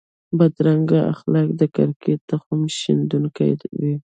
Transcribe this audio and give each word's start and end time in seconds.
بدرنګه 0.37 0.99
اخلاق 1.13 1.49
د 1.59 1.61
کرکې 1.75 2.13
تخم 2.29 2.59
شندونکي 2.79 3.51
وي 3.79 3.95